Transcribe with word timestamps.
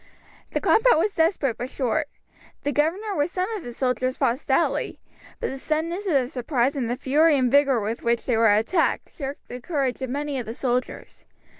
The 0.49 0.59
combat 0.59 0.97
was 0.97 1.13
desperate 1.13 1.59
but 1.59 1.69
short. 1.69 2.07
The 2.63 2.71
governor 2.71 3.15
with 3.15 3.29
some 3.31 3.51
of 3.51 3.63
his 3.63 3.77
soldiers 3.77 4.17
fought 4.17 4.39
stoutly, 4.39 4.99
but 5.39 5.51
the 5.51 5.59
suddenness 5.59 6.07
of 6.07 6.13
the 6.15 6.27
surprise 6.27 6.75
and 6.75 6.89
the 6.89 6.97
fury 6.97 7.37
and 7.37 7.51
vigour 7.51 7.79
with 7.79 8.01
which 8.01 8.25
they 8.25 8.35
were 8.35 8.51
attacked 8.51 9.11
shook 9.15 9.37
the 9.47 9.61
courage 9.61 10.01
of 10.01 10.09
many 10.09 10.39
of 10.39 10.47
the 10.47 10.55
soldiers. 10.55 11.25